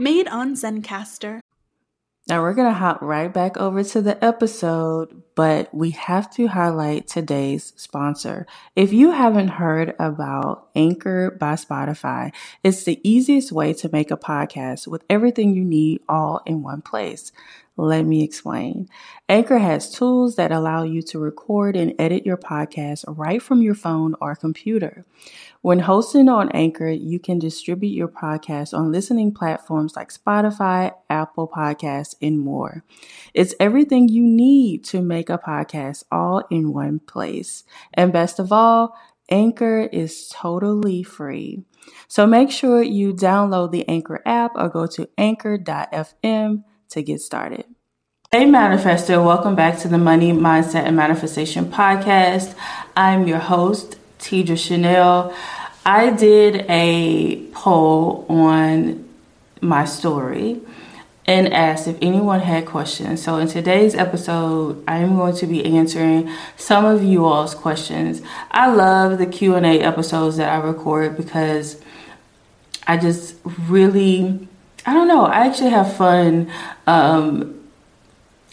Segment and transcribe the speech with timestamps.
[0.00, 1.40] made on Zencastr.
[2.26, 6.46] Now we're going to hop right back over to the episode, but we have to
[6.46, 8.46] highlight today's sponsor.
[8.76, 12.32] If you haven't heard about Anchor by Spotify,
[12.62, 16.82] it's the easiest way to make a podcast with everything you need all in one
[16.82, 17.32] place.
[17.80, 18.90] Let me explain.
[19.26, 23.74] Anchor has tools that allow you to record and edit your podcast right from your
[23.74, 25.06] phone or computer.
[25.62, 31.48] When hosting on Anchor, you can distribute your podcast on listening platforms like Spotify, Apple
[31.48, 32.84] Podcasts, and more.
[33.32, 37.64] It's everything you need to make a podcast all in one place.
[37.94, 38.94] And best of all,
[39.30, 41.64] Anchor is totally free.
[42.08, 47.64] So make sure you download the Anchor app or go to anchor.fm to get started.
[48.32, 52.54] Hey, Manifester, welcome back to the Money, Mindset, and Manifestation podcast.
[52.96, 55.34] I'm your host, Tedra Chanel.
[55.84, 59.08] I did a poll on
[59.60, 60.60] my story
[61.26, 63.22] and asked if anyone had questions.
[63.22, 68.22] So in today's episode, I am going to be answering some of you all's questions.
[68.50, 71.80] I love the Q&A episodes that I record because
[72.86, 73.36] I just
[73.68, 74.48] really
[74.86, 75.24] I don't know.
[75.24, 76.50] I actually have fun
[76.86, 77.60] um,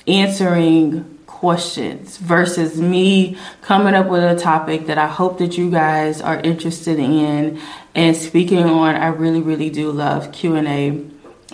[0.08, 6.22] answering questions versus me coming up with a topic that I hope that you guys
[6.22, 7.62] are interested in
[7.94, 8.96] and speaking on.
[8.96, 11.06] I really, really do love Q&A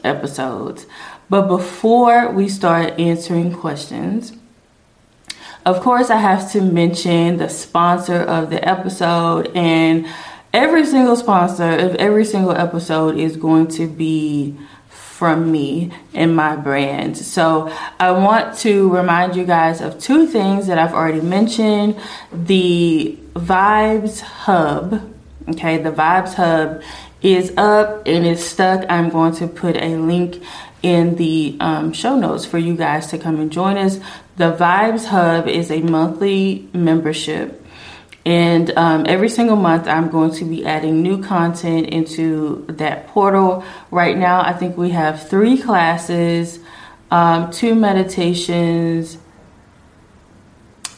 [0.03, 0.85] episodes.
[1.29, 4.33] But before we start answering questions,
[5.65, 10.07] of course, I have to mention the sponsor of the episode and
[10.53, 14.55] every single sponsor of every single episode is going to be
[14.89, 17.17] from me and my brand.
[17.17, 21.99] So I want to remind you guys of two things that I've already mentioned.
[22.31, 25.13] The Vibes Hub,
[25.49, 26.83] okay, the Vibes Hub
[27.21, 28.85] is up and it's stuck.
[28.89, 30.43] I'm going to put a link
[30.83, 33.99] in the um, show notes for you guys to come and join us.
[34.35, 37.62] The Vibes Hub is a monthly membership
[38.25, 43.65] and um, every single month, I'm going to be adding new content into that portal.
[43.91, 46.59] Right now, I think we have three classes,
[47.11, 49.17] um, two meditations,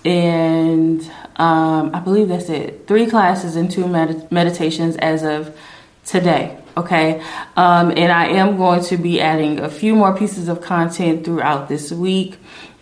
[0.03, 1.02] and
[1.38, 2.88] um, I believe that's it.
[2.88, 5.58] Three classes and two med- meditations as of
[6.06, 6.59] today.
[6.78, 7.22] Okay.
[7.56, 11.69] Um, and I am going to be adding a few more pieces of content throughout
[11.69, 12.38] this week.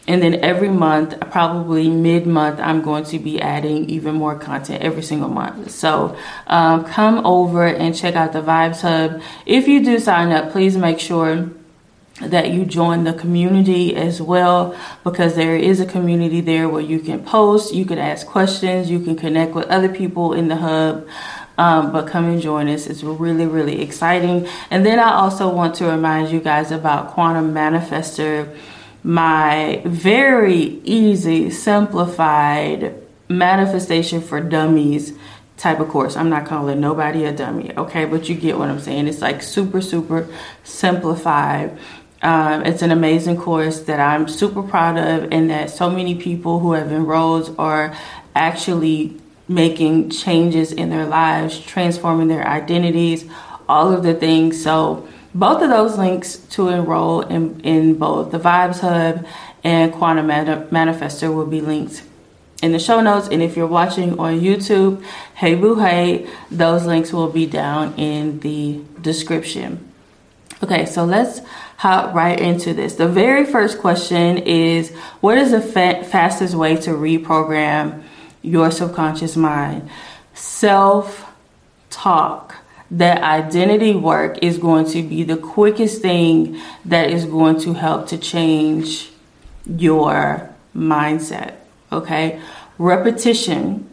[0.06, 4.84] And then every month, probably mid month, I'm going to be adding even more content
[4.84, 5.72] every single month.
[5.72, 9.22] So um, come over and check out the Vibes Hub.
[9.46, 11.50] If you do sign up, please make sure
[12.22, 17.00] that you join the community as well because there is a community there where you
[17.00, 21.08] can post, you can ask questions, you can connect with other people in the hub.
[21.56, 22.88] Um, but come and join us.
[22.88, 24.48] It's really, really exciting.
[24.72, 28.58] And then I also want to remind you guys about Quantum Manifestor
[29.04, 32.96] my very easy, simplified
[33.30, 35.14] manifestation for dummies
[35.58, 36.18] type of course.
[36.18, 38.06] I'm not calling nobody a dummy, okay?
[38.06, 39.08] But you get what I'm saying.
[39.08, 40.28] It's like super, super
[40.64, 41.78] simplified.
[42.22, 46.60] Um, it's an amazing course that I'm super proud of, and that so many people
[46.60, 47.96] who have enrolled are
[48.36, 53.26] actually making changes in their lives, transforming their identities,
[53.68, 54.62] all of the things.
[54.62, 59.26] So, both of those links to enroll in, in both the Vibes Hub
[59.64, 62.04] and Quantum Manifestor will be linked
[62.62, 63.28] in the show notes.
[63.30, 65.04] And if you're watching on YouTube,
[65.36, 69.90] hey boo hey, those links will be down in the description.
[70.62, 71.42] Okay, so let's
[71.78, 72.96] hop right into this.
[72.96, 78.04] The very first question is What is the fa- fastest way to reprogram
[78.42, 79.90] your subconscious mind?
[80.34, 81.30] Self
[81.90, 82.56] talk
[82.94, 88.08] that identity work is going to be the quickest thing that is going to help
[88.08, 89.12] to change
[89.66, 91.56] your mindset.
[91.92, 92.40] Okay?
[92.78, 93.90] Repetition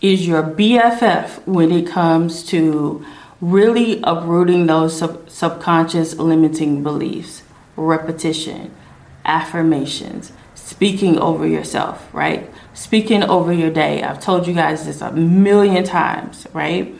[0.00, 3.04] is your BFF when it comes to
[3.42, 7.42] really uprooting those sub- subconscious limiting beliefs.
[7.76, 8.74] Repetition,
[9.26, 12.50] affirmations, speaking over yourself, right?
[12.72, 14.02] Speaking over your day.
[14.02, 16.94] I've told you guys this a million times, right?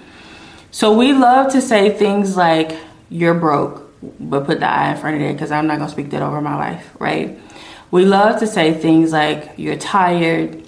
[0.71, 2.77] So we love to say things like,
[3.11, 5.93] you're broke, but put the I in front of it because I'm not going to
[5.93, 7.39] speak that over my life, right?
[7.91, 10.63] We love to say things like, you're tired,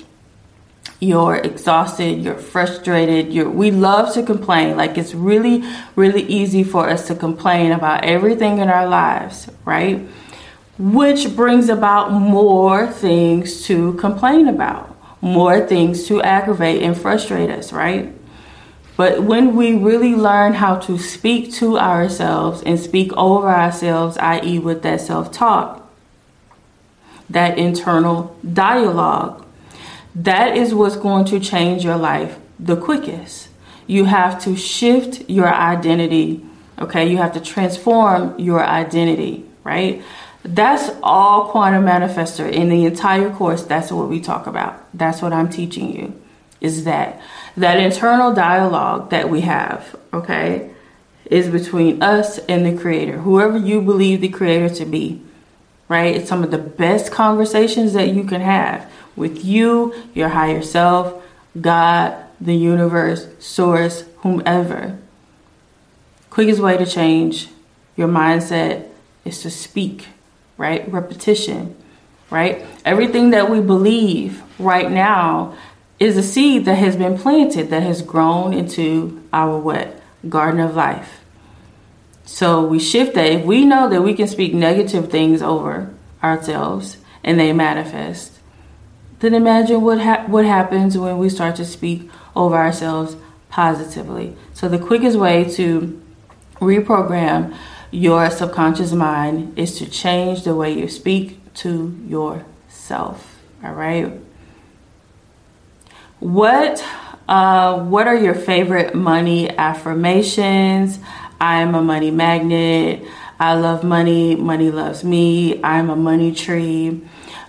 [1.00, 4.76] you're exhausted, you're frustrated, you're we love to complain.
[4.76, 5.64] Like it's really,
[5.96, 10.06] really easy for us to complain about everything in our lives, right?
[10.78, 17.72] Which brings about more things to complain about, more things to aggravate and frustrate us,
[17.72, 18.14] right?
[19.00, 24.58] But when we really learn how to speak to ourselves and speak over ourselves, i.e.,
[24.58, 25.90] with that self talk,
[27.30, 29.42] that internal dialogue,
[30.14, 33.48] that is what's going to change your life the quickest.
[33.86, 36.44] You have to shift your identity,
[36.78, 37.10] okay?
[37.10, 40.02] You have to transform your identity, right?
[40.42, 43.62] That's all quantum manifestor in the entire course.
[43.62, 44.78] That's what we talk about.
[44.92, 46.20] That's what I'm teaching you
[46.60, 47.20] is that
[47.56, 50.70] that internal dialogue that we have, okay,
[51.26, 55.22] is between us and the creator, whoever you believe the creator to be.
[55.88, 56.14] Right?
[56.14, 61.20] It's some of the best conversations that you can have with you, your higher self,
[61.60, 64.98] God, the universe, source, whomever.
[66.30, 67.48] Quickest way to change
[67.96, 68.86] your mindset
[69.24, 70.06] is to speak,
[70.56, 70.90] right?
[70.90, 71.76] Repetition,
[72.30, 72.64] right?
[72.84, 75.56] Everything that we believe right now
[76.00, 80.00] is a seed that has been planted that has grown into our what?
[80.28, 81.20] Garden of life.
[82.24, 83.30] So we shift that.
[83.30, 88.38] If we know that we can speak negative things over ourselves and they manifest,
[89.18, 93.16] then imagine what ha- what happens when we start to speak over ourselves
[93.50, 94.36] positively.
[94.54, 96.00] So the quickest way to
[96.54, 97.54] reprogram
[97.90, 103.42] your subconscious mind is to change the way you speak to yourself.
[103.62, 104.29] All right.
[106.20, 106.84] What
[107.28, 110.98] uh, what are your favorite money affirmations?
[111.40, 113.06] I'm a money magnet.
[113.38, 114.36] I love money.
[114.36, 115.62] Money loves me.
[115.64, 117.00] I'm a money tree.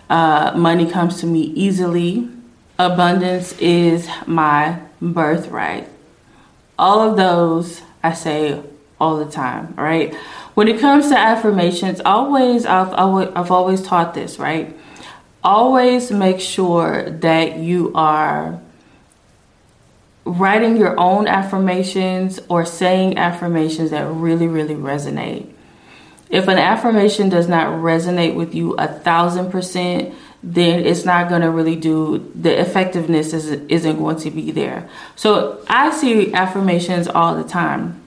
[0.09, 2.29] Uh, money comes to me easily.
[2.79, 5.89] Abundance is my birthright.
[6.79, 8.63] All of those I say
[9.01, 10.15] all the time, right?
[10.53, 14.77] When it comes to affirmations, always I've, I've always taught this, right?
[15.43, 18.61] Always make sure that you are
[20.23, 25.51] writing your own affirmations or saying affirmations that really, really resonate.
[26.29, 31.41] If an affirmation does not resonate with you a thousand percent, then it's not going
[31.41, 34.89] to really do the effectiveness is, isn't going to be there.
[35.15, 38.01] So I see affirmations all the time,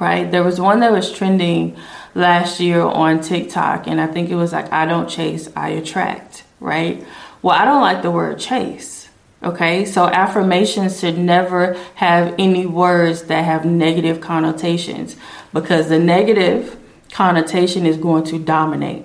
[0.00, 0.30] right?
[0.30, 1.76] There was one that was trending
[2.14, 6.43] last year on TikTok, and I think it was like, I don't chase, I attract,
[6.64, 7.04] right?
[7.42, 9.08] Well, I don't like the word chase.
[9.42, 15.16] Okay, so affirmations should never have any words that have negative connotations
[15.52, 16.78] because the negative
[17.12, 19.04] connotation is going to dominate.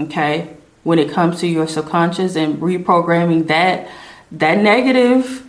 [0.00, 0.56] Okay?
[0.82, 3.90] When it comes to your subconscious and reprogramming that,
[4.32, 5.46] that negative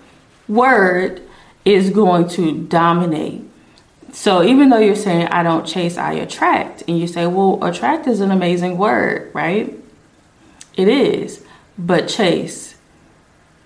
[0.50, 1.22] word
[1.64, 3.44] is going to dominate.
[4.12, 8.08] So even though you're saying, I don't chase, I attract, and you say, well, attract
[8.08, 9.74] is an amazing word, right?
[10.80, 11.44] It is.
[11.78, 12.76] But chase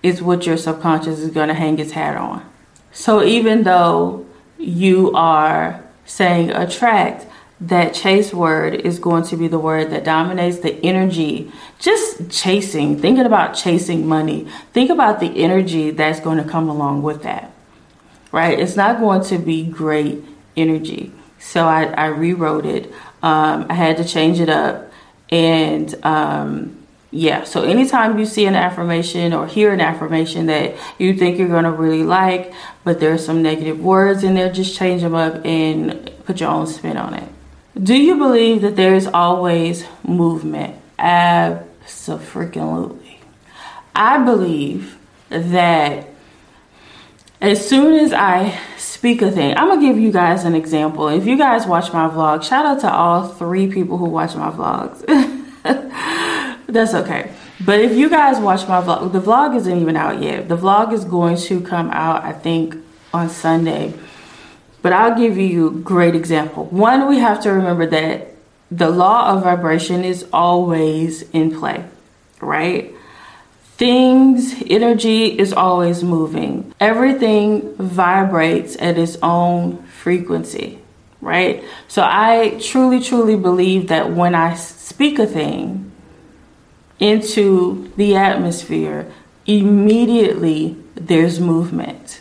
[0.02, 2.44] is what your subconscious is going to hang its hat on.
[2.90, 4.26] So even though
[4.58, 7.26] you are saying attract,
[7.60, 11.52] that chase word is going to be the word that dominates the energy.
[11.78, 14.48] Just chasing, thinking about chasing money.
[14.72, 17.52] Think about the energy that's going to come along with that,
[18.32, 18.58] right?
[18.58, 20.24] It's not going to be great
[20.56, 21.12] energy.
[21.38, 22.92] So I, I rewrote it.
[23.22, 24.90] Um, I had to change it up.
[25.30, 26.83] And um,
[27.14, 31.46] yeah, so anytime you see an affirmation or hear an affirmation that you think you're
[31.46, 32.52] going to really like,
[32.82, 36.66] but there's some negative words in there, just change them up and put your own
[36.66, 37.28] spin on it.
[37.80, 40.74] Do you believe that there is always movement?
[40.98, 41.60] Absolutely.
[43.94, 46.08] I believe that
[47.40, 51.06] as soon as I speak a thing, I'm gonna give you guys an example.
[51.06, 54.50] If you guys watch my vlog, shout out to all three people who watch my
[54.50, 55.04] vlogs.
[56.66, 57.32] That's okay.
[57.64, 60.48] But if you guys watch my vlog, the vlog isn't even out yet.
[60.48, 62.76] The vlog is going to come out, I think,
[63.12, 63.94] on Sunday.
[64.82, 66.66] But I'll give you a great example.
[66.66, 68.34] One, we have to remember that
[68.70, 71.84] the law of vibration is always in play,
[72.40, 72.92] right?
[73.76, 76.72] Things, energy is always moving.
[76.80, 80.78] Everything vibrates at its own frequency,
[81.20, 81.62] right?
[81.88, 85.92] So I truly, truly believe that when I speak a thing
[86.98, 89.12] into the atmosphere,
[89.46, 92.20] immediately there's movement,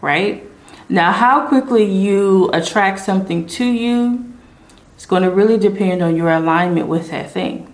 [0.00, 0.44] right?
[0.88, 4.30] Now, how quickly you attract something to you
[5.00, 7.66] is going to really depend on your alignment with that thing.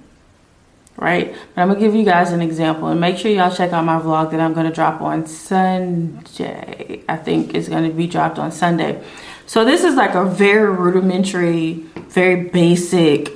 [0.96, 1.34] Right?
[1.54, 3.84] But I'm going to give you guys an example and make sure y'all check out
[3.84, 7.02] my vlog that I'm going to drop on Sunday.
[7.08, 9.02] I think it's going to be dropped on Sunday.
[9.46, 13.30] So, this is like a very rudimentary, very basic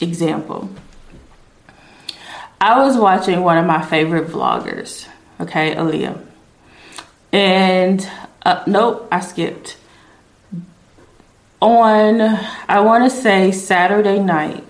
[0.00, 0.70] example.
[2.64, 5.06] I was watching one of my favorite vloggers,
[5.38, 6.18] okay, Aaliyah
[7.30, 8.10] And
[8.42, 9.76] uh, nope, I skipped.
[11.60, 14.64] On, I want to say Saturday night,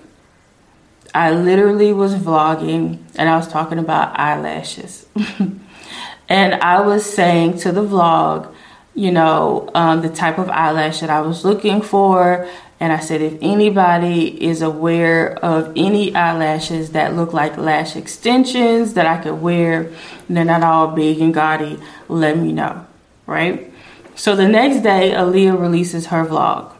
[1.15, 5.07] I literally was vlogging and I was talking about eyelashes.
[6.29, 8.53] and I was saying to the vlog,
[8.97, 12.49] you know, um, the type of eyelash that I was looking for.
[12.85, 18.93] And I said, if anybody is aware of any eyelashes that look like lash extensions
[18.93, 19.91] that I could wear,
[20.29, 22.85] they're not all big and gaudy, let me know,
[23.25, 23.73] right?
[24.17, 26.75] So the next day, Aaliyah releases her vlog.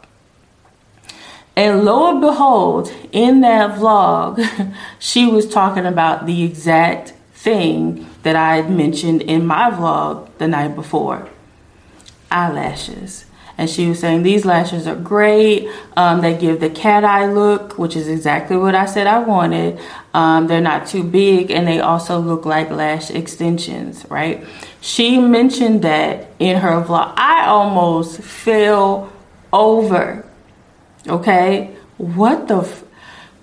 [1.55, 8.35] And lo and behold, in that vlog, she was talking about the exact thing that
[8.35, 11.27] I had mentioned in my vlog the night before
[12.29, 13.25] eyelashes.
[13.57, 15.69] And she was saying these lashes are great.
[15.95, 19.79] Um, they give the cat eye look, which is exactly what I said I wanted.
[20.13, 24.45] Um, they're not too big and they also look like lash extensions, right?
[24.81, 27.13] She mentioned that in her vlog.
[27.15, 29.11] I almost fell
[29.53, 30.25] over.
[31.07, 31.75] Okay?
[31.97, 32.61] What the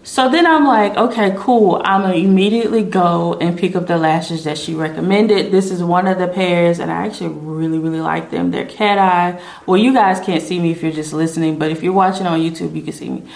[0.04, 1.80] so then I'm like, okay, cool.
[1.84, 5.52] I'm gonna immediately go and pick up the lashes that she recommended.
[5.52, 8.50] This is one of the pairs, and I actually really, really like them.
[8.50, 9.40] They're cat eye.
[9.64, 12.40] Well, you guys can't see me if you're just listening, but if you're watching on
[12.40, 13.30] YouTube, you can see me.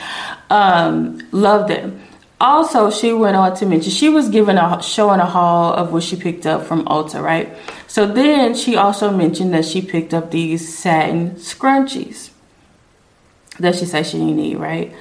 [0.50, 2.02] Um, love them.
[2.40, 6.02] Also, she went on to mention she was giving a showing a haul of what
[6.02, 7.56] she picked up from Ulta, right?
[7.86, 12.30] So then she also mentioned that she picked up these satin scrunchies
[13.58, 14.92] that she said she need, right?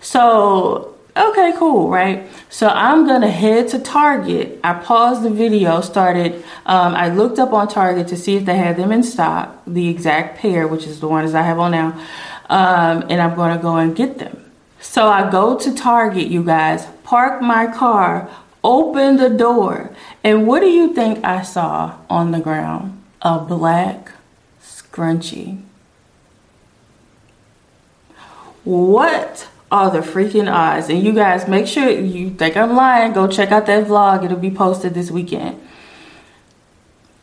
[0.00, 2.28] So okay, cool, right?
[2.48, 4.60] So I'm gonna head to Target.
[4.64, 8.56] I paused the video, started, um, I looked up on Target to see if they
[8.56, 11.98] had them in stock, the exact pair, which is the ones I have on now,
[12.48, 14.52] um, and I'm gonna go and get them.
[14.80, 18.28] So I go to Target, you guys, park my car,
[18.62, 19.90] open the door,
[20.22, 23.02] and what do you think I saw on the ground?
[23.22, 24.12] A black
[24.62, 25.62] scrunchie.
[28.64, 30.88] What all the freaking odds.
[30.88, 33.12] And you guys, make sure you think I'm lying.
[33.12, 34.24] Go check out that vlog.
[34.24, 35.60] It'll be posted this weekend.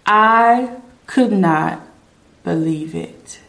[0.06, 1.82] I could not
[2.44, 3.40] believe it.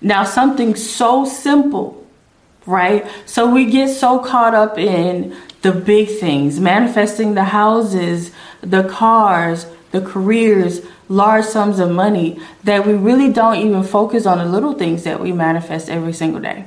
[0.00, 2.06] Now, something so simple,
[2.66, 3.06] right?
[3.26, 9.66] So we get so caught up in the big things, manifesting the houses, the cars,
[9.92, 14.72] the careers, large sums of money, that we really don't even focus on the little
[14.72, 16.64] things that we manifest every single day.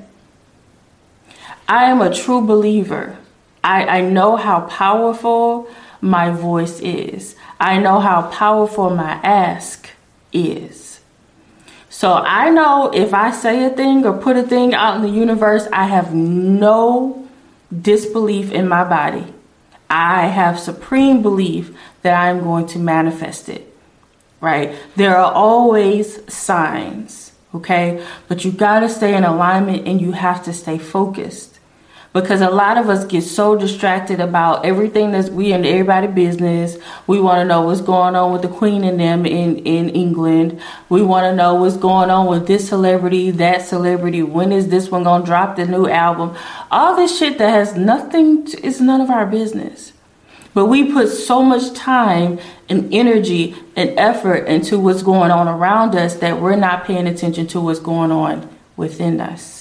[1.68, 3.18] I am a true believer.
[3.64, 5.68] I, I know how powerful
[6.00, 7.36] my voice is.
[7.60, 9.90] I know how powerful my ask
[10.32, 11.00] is.
[11.90, 15.10] So I know if I say a thing or put a thing out in the
[15.10, 17.28] universe, I have no
[17.82, 19.34] disbelief in my body.
[19.90, 23.74] I have supreme belief that I'm going to manifest it.
[24.42, 24.76] Right?
[24.96, 28.06] There are always signs, okay?
[28.28, 31.55] But you got to stay in alignment and you have to stay focused
[32.16, 36.78] because a lot of us get so distracted about everything that's we in everybody business.
[37.08, 40.62] We want to know what's going on with the queen and them in, in England.
[40.88, 44.24] We want to know what's going on with this celebrity, that celebrity.
[44.24, 46.38] When is this one to drop the new album?
[46.72, 49.92] All this shit that has nothing, to, it's none of our business.
[50.54, 55.96] But we put so much time and energy and effort into what's going on around
[55.96, 59.55] us that we're not paying attention to what's going on within us.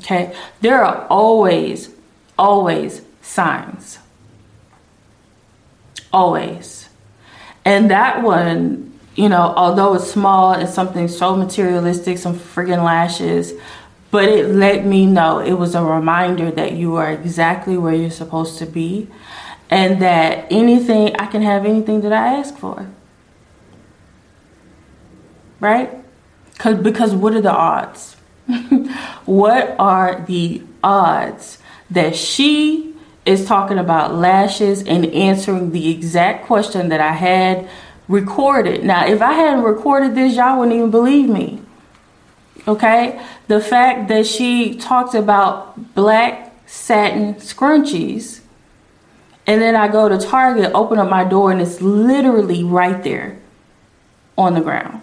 [0.00, 1.90] Okay, there are always,
[2.38, 3.98] always signs.
[6.12, 6.88] Always.
[7.64, 13.52] And that one, you know, although it's small and something so materialistic, some friggin' lashes,
[14.10, 18.10] but it let me know it was a reminder that you are exactly where you're
[18.10, 19.08] supposed to be
[19.68, 22.88] and that anything, I can have anything that I ask for.
[25.60, 25.94] Right?
[26.58, 28.16] Cause, because what are the odds?
[29.24, 31.58] what are the odds
[31.90, 32.94] that she
[33.26, 37.68] is talking about lashes and answering the exact question that I had
[38.08, 38.84] recorded?
[38.84, 41.62] Now, if I hadn't recorded this, y'all wouldn't even believe me.
[42.66, 43.20] Okay?
[43.48, 48.40] The fact that she talked about black satin scrunchies,
[49.46, 53.38] and then I go to Target, open up my door, and it's literally right there
[54.38, 55.02] on the ground.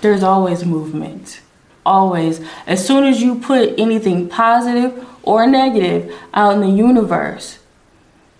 [0.00, 1.40] There's always movement
[1.84, 2.40] always.
[2.66, 7.58] As soon as you put anything positive or negative out in the universe,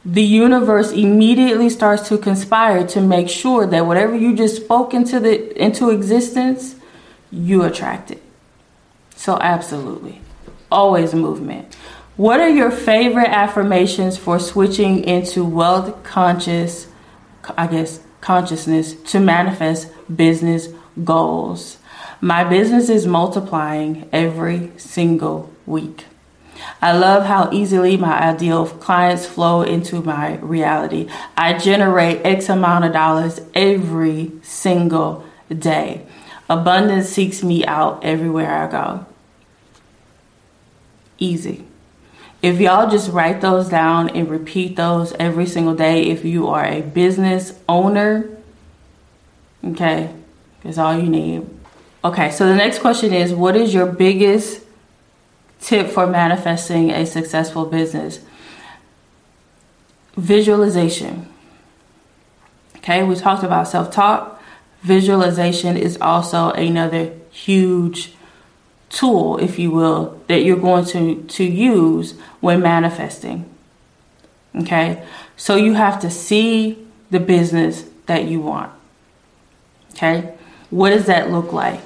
[0.04, 5.20] the universe immediately starts to conspire to make sure that whatever you just spoke into
[5.20, 6.76] the into existence,
[7.30, 8.22] you attract it.
[9.16, 10.20] So absolutely.
[10.70, 11.74] Always movement.
[12.16, 16.88] What are your favorite affirmations for switching into wealth conscious,
[17.56, 20.68] I guess, consciousness to manifest business
[21.04, 21.77] goals.
[22.20, 26.06] My business is multiplying every single week.
[26.82, 31.08] I love how easily my ideal clients flow into my reality.
[31.36, 36.06] I generate X amount of dollars every single day.
[36.48, 39.06] Abundance seeks me out everywhere I go.
[41.18, 41.64] Easy.
[42.42, 46.64] If y'all just write those down and repeat those every single day, if you are
[46.64, 48.28] a business owner,
[49.64, 50.14] okay,
[50.62, 51.57] that's all you need.
[52.04, 54.62] Okay, so the next question is what is your biggest
[55.60, 58.20] tip for manifesting a successful business?
[60.16, 61.28] Visualization.
[62.76, 64.40] Okay, we talked about self talk.
[64.82, 68.14] Visualization is also another huge
[68.90, 73.44] tool, if you will, that you're going to, to use when manifesting.
[74.54, 75.04] Okay,
[75.36, 78.72] so you have to see the business that you want.
[79.94, 80.37] Okay,
[80.70, 81.82] what does that look like?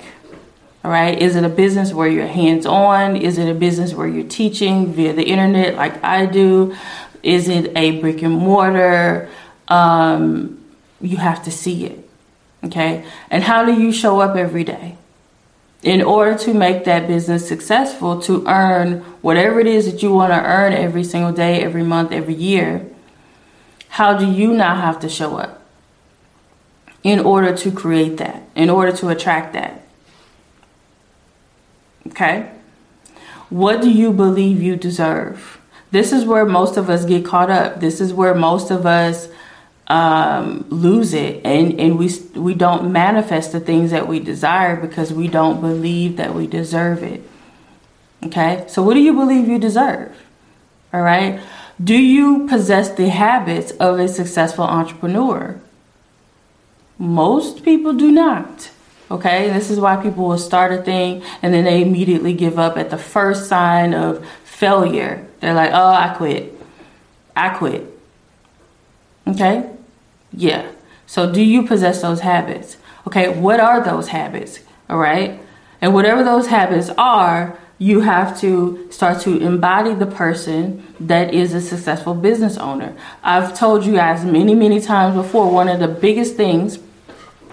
[0.84, 3.16] All right, is it a business where you're hands on?
[3.16, 6.76] Is it a business where you're teaching via the internet like I do?
[7.22, 9.28] Is it a brick and mortar?
[9.68, 10.64] Um,
[11.00, 12.08] you have to see it.
[12.64, 14.96] Okay, and how do you show up every day?
[15.82, 20.32] in order to make that business successful, to earn whatever it is that you want
[20.32, 22.86] to earn every single day, every month, every year,
[23.88, 25.61] how do you now have to show up
[27.02, 29.82] in order to create that, in order to attract that?
[32.08, 32.50] Okay?
[33.50, 35.60] What do you believe you deserve?
[35.90, 37.80] This is where most of us get caught up.
[37.80, 39.28] This is where most of us
[39.88, 45.12] um, lose it and, and we, we don't manifest the things that we desire because
[45.12, 47.22] we don't believe that we deserve it.
[48.24, 50.16] Okay, so what do you believe you deserve?
[50.94, 51.40] All right,
[51.82, 55.60] do you possess the habits of a successful entrepreneur?
[57.02, 58.70] Most people do not.
[59.10, 62.78] Okay, this is why people will start a thing and then they immediately give up
[62.78, 65.26] at the first sign of failure.
[65.40, 66.54] They're like, oh, I quit.
[67.34, 67.84] I quit.
[69.26, 69.68] Okay,
[70.32, 70.70] yeah.
[71.08, 72.76] So do you possess those habits?
[73.08, 74.60] Okay, what are those habits?
[74.88, 75.40] All right.
[75.80, 81.52] And whatever those habits are, you have to start to embody the person that is
[81.52, 82.96] a successful business owner.
[83.24, 86.78] I've told you guys many, many times before, one of the biggest things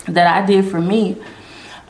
[0.07, 1.17] that I did for me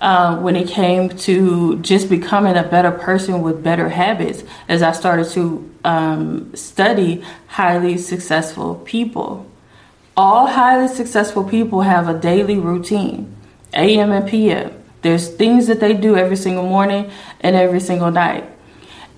[0.02, 4.92] uh, when it came to just becoming a better person with better habits as I
[4.94, 9.46] started to um, study highly successful people.
[10.16, 13.36] All highly successful people have a daily routine,
[13.74, 14.74] AM and PM.
[15.02, 18.44] There's things that they do every single morning and every single night.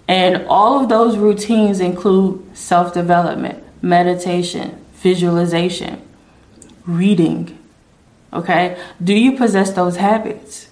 [0.08, 6.02] And all of those routines include self development, meditation, visualization,
[6.86, 7.58] reading.
[8.34, 8.82] Okay?
[9.04, 10.70] Do you possess those habits?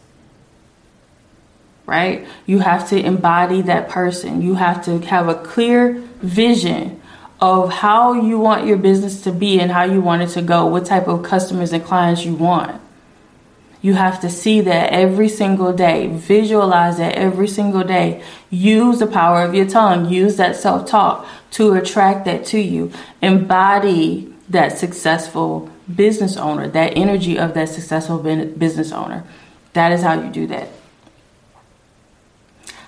[1.85, 2.27] Right?
[2.45, 4.41] You have to embody that person.
[4.41, 7.01] You have to have a clear vision
[7.41, 10.65] of how you want your business to be and how you want it to go,
[10.65, 12.81] what type of customers and clients you want.
[13.81, 18.21] You have to see that every single day, visualize that every single day.
[18.49, 22.91] Use the power of your tongue, use that self talk to attract that to you.
[23.21, 29.23] Embody that successful business owner, that energy of that successful business owner.
[29.73, 30.69] That is how you do that.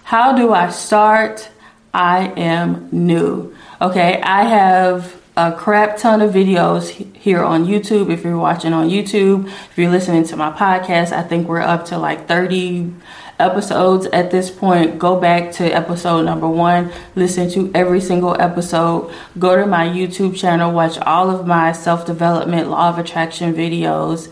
[0.04, 1.50] How do I start?
[1.94, 3.56] I am new.
[3.82, 8.12] Okay, I have a crap ton of videos here on YouTube.
[8.12, 11.86] If you're watching on YouTube, if you're listening to my podcast, I think we're up
[11.86, 12.94] to like 30
[13.42, 15.00] episodes at this point.
[15.00, 19.14] Go back to episode number one, listen to every single episode.
[19.40, 24.32] Go to my YouTube channel, watch all of my self development, law of attraction videos.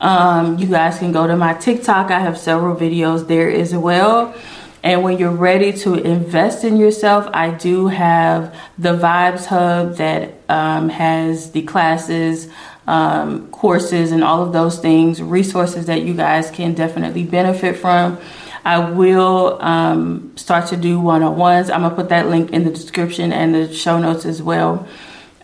[0.00, 2.10] Um, you guys can go to my TikTok.
[2.10, 4.34] I have several videos there as well.
[4.82, 10.34] And when you're ready to invest in yourself, I do have the Vibes Hub that
[10.48, 12.48] um, has the classes,
[12.86, 18.18] um, courses, and all of those things, resources that you guys can definitely benefit from.
[18.64, 21.70] I will um, start to do one on ones.
[21.70, 24.86] I'm going to put that link in the description and the show notes as well.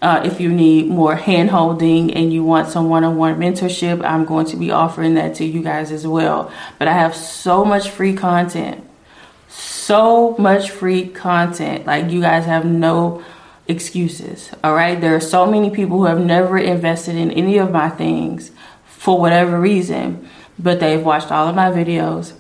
[0.03, 4.05] Uh, if you need more hand holding and you want some one on one mentorship,
[4.05, 6.53] I'm going to be offering that to you guys as well.
[6.79, 8.85] But I have so much free content
[9.85, 11.87] so much free content.
[11.87, 13.22] Like you guys have no
[13.68, 14.50] excuses.
[14.64, 15.00] All right.
[15.00, 18.50] There are so many people who have never invested in any of my things
[18.87, 22.33] for whatever reason, but they've watched all of my videos.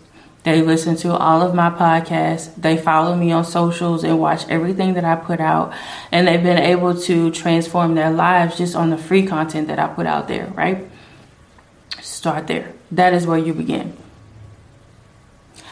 [0.44, 2.54] They listen to all of my podcasts.
[2.54, 5.72] They follow me on socials and watch everything that I put out.
[6.12, 9.88] And they've been able to transform their lives just on the free content that I
[9.88, 10.86] put out there, right?
[12.02, 12.74] Start there.
[12.92, 13.96] That is where you begin.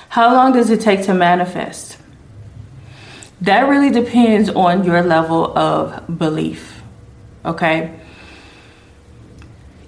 [0.09, 1.99] How long does it take to manifest?
[3.43, 6.83] That really depends on your level of belief.
[7.45, 7.99] Okay?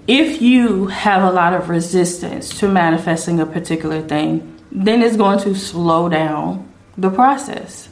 [0.07, 5.39] If you have a lot of resistance to manifesting a particular thing, then it's going
[5.39, 7.89] to slow down the process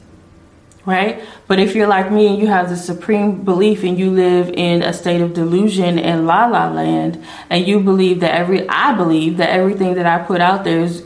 [0.85, 1.23] right?
[1.47, 4.81] But if you're like me and you have the supreme belief and you live in
[4.83, 9.37] a state of delusion and la la land, and you believe that every, I believe
[9.37, 11.05] that everything that I put out there is,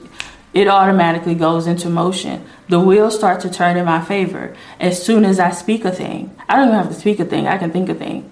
[0.53, 2.43] it automatically goes into motion.
[2.69, 6.35] The wheels start to turn in my favor as soon as I speak a thing.
[6.49, 8.31] I don't even have to speak a thing, I can think a thing.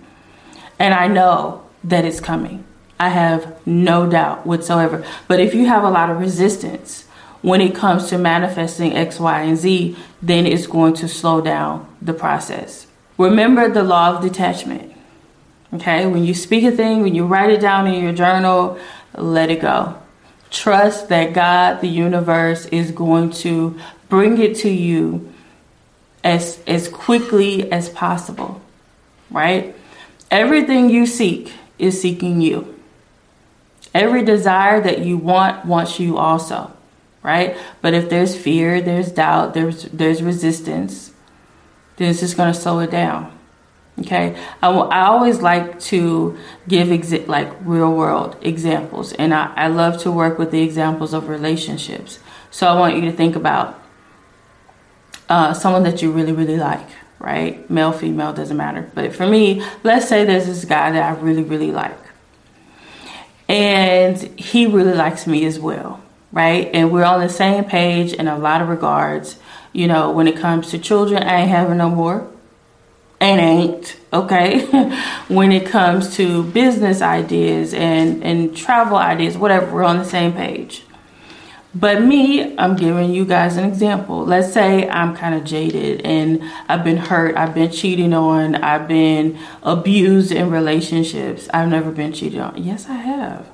[0.79, 2.65] And I know that it's coming.
[2.99, 5.05] I have no doubt whatsoever.
[5.27, 7.04] But if you have a lot of resistance,
[7.45, 11.87] when it comes to manifesting X, Y, and Z, then it's going to slow down
[12.01, 12.87] the process.
[13.19, 14.91] Remember the law of detachment.
[15.71, 18.79] Okay, when you speak a thing, when you write it down in your journal,
[19.15, 19.95] let it go.
[20.49, 23.79] Trust that God, the universe, is going to
[24.09, 25.31] bring it to you
[26.23, 28.59] as, as quickly as possible.
[29.29, 29.75] Right?
[30.31, 32.75] Everything you seek is seeking you.
[33.93, 36.74] Every desire that you want wants you also
[37.25, 37.57] right?
[37.81, 41.11] But if there's fear, there's doubt, there's there's resistance,
[41.97, 43.31] then it's just going to slow it down.
[43.99, 46.89] Okay, I, will, I always like to give
[47.27, 52.19] like real world examples, and I, I love to work with the examples of relationships.
[52.51, 53.81] So I want you to think about
[55.27, 56.87] uh, someone that you really, really like,
[57.19, 57.67] right?
[57.69, 58.91] Male, female, doesn't matter.
[58.93, 61.97] But for me, let's say there's this guy that I really, really like,
[63.47, 66.04] and he really likes me as well
[66.35, 66.69] right?
[66.73, 69.39] And we're on the same page in a lot of regards.
[69.73, 72.29] You know, when it comes to children, I ain't having no more.
[73.21, 74.65] And ain't, okay?
[75.29, 80.33] when it comes to business ideas and, and travel ideas, whatever, we're on the same
[80.33, 80.83] page.
[81.73, 84.25] But me, I'm giving you guys an example.
[84.25, 88.87] Let's say I'm kind of jaded and I've been hurt, I've been cheating on, I've
[88.87, 91.49] been abused in relationships.
[91.53, 92.61] I've never been cheated on.
[92.61, 93.49] Yes, I have.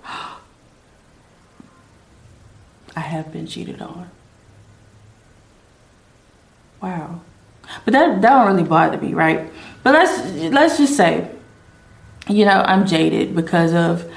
[2.95, 4.09] I have been cheated on.
[6.81, 7.21] Wow.
[7.85, 9.51] But that that don't really bother me, right?
[9.83, 11.29] But let's let's just say,
[12.27, 14.11] you know, I'm jaded because of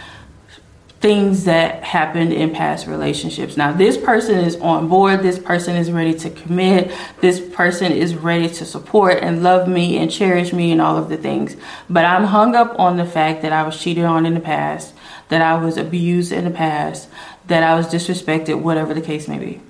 [1.04, 3.58] things that happened in past relationships.
[3.58, 8.14] Now, this person is on board, this person is ready to commit, this person is
[8.14, 11.58] ready to support and love me and cherish me and all of the things.
[11.90, 14.94] But I'm hung up on the fact that I was cheated on in the past,
[15.28, 17.10] that I was abused in the past,
[17.46, 19.60] that I was disrespected, whatever the case may be.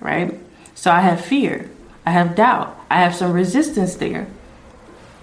[0.00, 0.38] Right?
[0.74, 1.70] So I have fear,
[2.04, 4.26] I have doubt, I have some resistance there.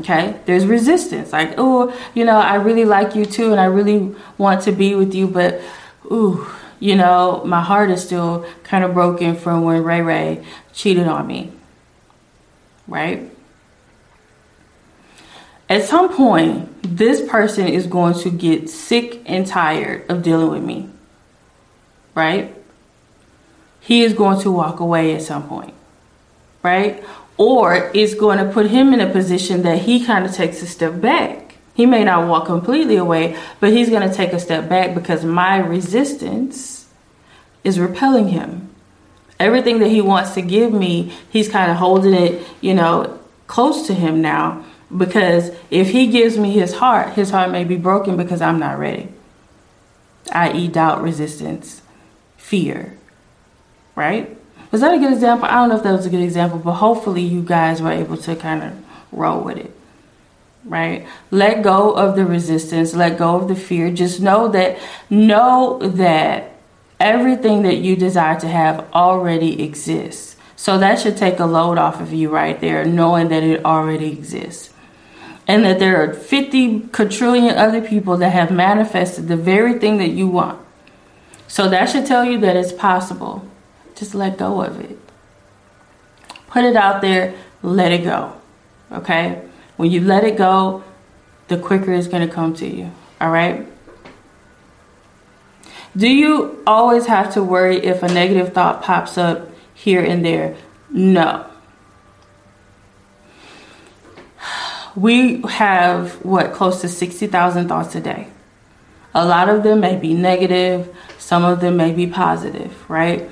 [0.02, 0.40] Okay?
[0.46, 1.34] There's resistance.
[1.34, 4.96] Like, oh, you know, I really like you too, and I really want to be
[4.96, 5.62] with you, but,
[6.06, 6.48] ooh,
[6.80, 11.28] you know, my heart is still kind of broken from when Ray Ray cheated on
[11.28, 11.52] me.
[12.88, 13.30] Right?
[15.68, 20.64] At some point, this person is going to get sick and tired of dealing with
[20.64, 20.90] me
[22.20, 22.54] right?
[23.80, 25.74] He is going to walk away at some point,
[26.62, 27.04] right?
[27.38, 30.68] Or it's going to put him in a position that he kind of takes a
[30.68, 31.56] step back.
[31.74, 35.24] He may not walk completely away, but he's going to take a step back because
[35.24, 36.90] my resistance
[37.64, 38.70] is repelling him.
[39.40, 43.88] Everything that he wants to give me, he's kind of holding it, you know, close
[43.88, 48.18] to him now because if he gives me his heart, his heart may be broken
[48.18, 49.08] because I'm not ready.
[50.34, 51.82] I.e., doubt, resistance
[52.50, 52.98] fear,
[53.96, 54.36] right?
[54.72, 55.46] Was that a good example?
[55.46, 58.18] I don't know if that was a good example, but hopefully you guys were able
[58.18, 58.74] to kind of
[59.12, 59.72] roll with it,
[60.66, 61.08] right?
[61.30, 63.92] Let go of the resistance, let go of the fear.
[63.92, 64.80] Just know that,
[65.12, 66.56] know that
[67.00, 70.36] everything that you desire to have already exists.
[70.56, 74.12] So that should take a load off of you right there, knowing that it already
[74.12, 74.74] exists.
[75.48, 80.10] And that there are 50 quadrillion other people that have manifested the very thing that
[80.10, 80.60] you want.
[81.50, 83.46] So that should tell you that it's possible.
[83.96, 84.98] Just let go of it.
[86.48, 87.34] Put it out there,
[87.64, 88.34] let it go.
[88.92, 89.42] Okay?
[89.76, 90.84] When you let it go,
[91.48, 92.92] the quicker it's going to come to you.
[93.20, 93.68] All right?
[95.98, 100.56] Do you always have to worry if a negative thought pops up here and there?
[100.92, 101.48] No.
[104.96, 108.28] We have what close to 60,000 thoughts a day.
[109.14, 113.30] A lot of them may be negative, some of them may be positive, right?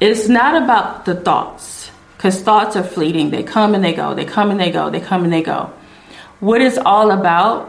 [0.00, 3.30] It's not about the thoughts, because thoughts are fleeting.
[3.30, 5.72] They come and they go, they come and they go, they come and they go.
[6.40, 7.68] What it's all about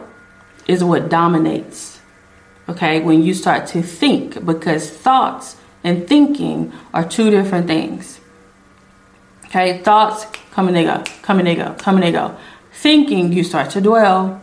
[0.66, 2.00] is what dominates.
[2.68, 8.20] Okay, when you start to think, because thoughts and thinking are two different things.
[9.46, 12.36] Okay, thoughts come and they go, come and they go, come and they go.
[12.72, 14.42] Thinking, you start to dwell,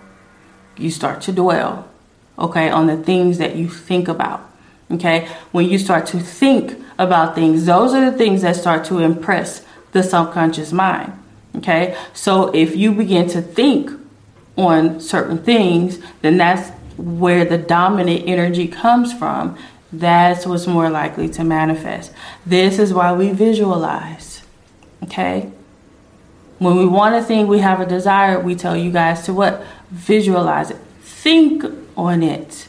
[0.77, 1.90] you start to dwell,
[2.38, 4.48] okay, on the things that you think about.
[4.91, 9.00] Okay, when you start to think about things, those are the things that start to
[9.00, 11.13] impress the subconscious mind.
[11.58, 13.91] Okay, so if you begin to think
[14.58, 19.58] on certain things, then that's where the dominant energy comes from.
[19.94, 22.13] That's what's more likely to manifest.
[22.46, 24.41] This is why we visualize.
[25.04, 25.52] Okay?
[26.60, 29.63] When we want a thing, we have a desire, we tell you guys to what?
[29.89, 30.78] Visualize it.
[31.02, 32.67] Think on it.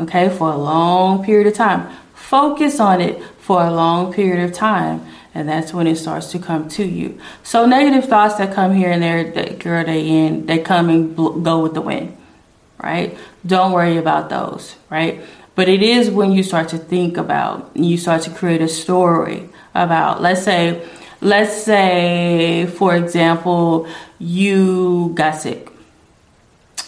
[0.00, 0.28] Okay?
[0.28, 1.90] For a long period of time.
[2.14, 6.38] Focus on it for a long period of time and that's when it starts to
[6.38, 7.20] come to you.
[7.42, 11.14] So negative thoughts that come here and there, that girl, they in, they come and
[11.14, 12.16] go with the wind,
[12.82, 13.18] right?
[13.44, 15.20] Don't worry about those, right?
[15.54, 19.50] But it is when you start to think about, you start to create a story
[19.74, 20.88] about, let's say,
[21.20, 23.86] let's say, for example,
[24.18, 25.68] you got sick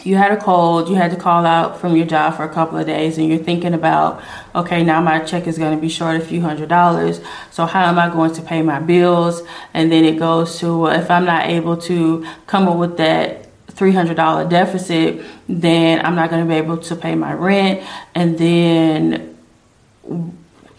[0.04, 2.78] you had a cold, you had to call out from your job for a couple
[2.78, 4.22] of days, and you're thinking about,
[4.54, 7.20] okay, now my check is going to be short a few hundred dollars.
[7.50, 9.42] So, how am I going to pay my bills?
[9.74, 13.48] And then it goes to, well, if I'm not able to come up with that
[13.72, 17.86] $300 deficit, then I'm not going to be able to pay my rent.
[18.14, 19.36] And then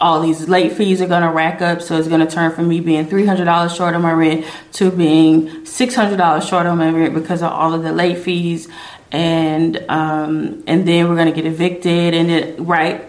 [0.00, 1.82] all these late fees are going to rack up.
[1.82, 5.48] So it's going to turn from me being $300 short on my rent to being
[5.64, 8.68] $600 short on my rent because of all of the late fees
[9.12, 13.04] and um, and then we're gonna get evicted, and it right,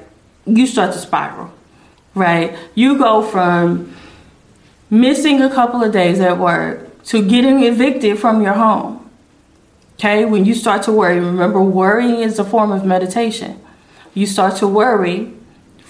[0.46, 1.54] you start to spiral,
[2.16, 2.58] right?
[2.76, 3.96] You go from
[4.90, 9.10] missing a couple of days at work to getting evicted from your home.
[9.96, 13.62] Okay, when you start to worry, remember worrying is a form of meditation.
[14.14, 15.32] You start to worry,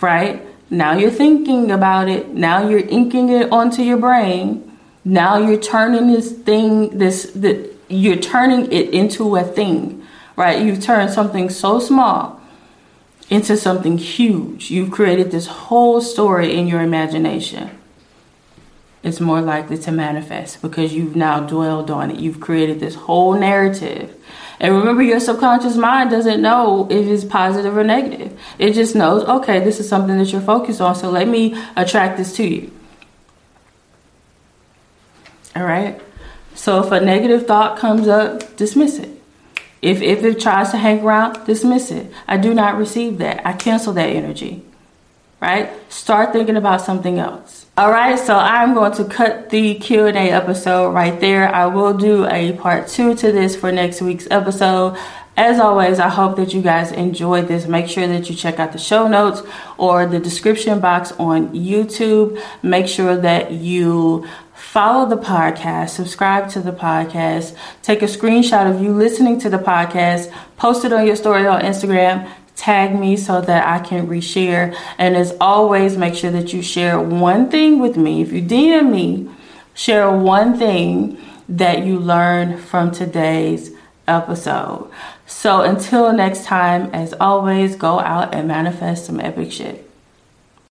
[0.01, 0.45] right?
[0.69, 2.29] Now you're thinking about it.
[2.29, 4.77] Now you're inking it onto your brain.
[5.03, 10.00] Now you're turning this thing, this, the, you're turning it into a thing
[10.35, 10.61] right?
[10.61, 12.41] You've turned something so small
[13.29, 14.69] into something huge.
[14.69, 17.69] You've created this whole story in your imagination.
[19.03, 22.19] It's more likely to manifest because you've now dwelled on it.
[22.19, 24.15] You've created this whole narrative.
[24.59, 28.39] And remember, your subconscious mind doesn't know if it's positive or negative.
[28.59, 32.17] It just knows, okay, this is something that you're focused on, so let me attract
[32.17, 32.71] this to you.
[35.55, 35.99] All right?
[36.53, 39.20] So if a negative thought comes up, dismiss it.
[39.81, 42.11] If, if it tries to hang around, dismiss it.
[42.27, 43.45] I do not receive that.
[43.45, 44.63] I cancel that energy.
[45.39, 45.71] Right?
[45.91, 47.65] Start thinking about something else.
[47.77, 51.47] All right, so I'm going to cut the Q&A episode right there.
[51.47, 54.97] I will do a part 2 to this for next week's episode.
[55.37, 57.65] As always, I hope that you guys enjoyed this.
[57.65, 59.41] Make sure that you check out the show notes
[59.77, 62.39] or the description box on YouTube.
[62.61, 64.27] Make sure that you
[64.71, 69.57] follow the podcast, subscribe to the podcast, take a screenshot of you listening to the
[69.57, 74.73] podcast, post it on your story on Instagram, tag me so that I can reshare.
[74.97, 78.21] And as always, make sure that you share one thing with me.
[78.21, 79.29] If you DM me,
[79.73, 81.17] share one thing
[81.49, 83.71] that you learned from today's
[84.07, 84.89] episode.
[85.27, 89.90] So until next time, as always, go out and manifest some epic shit.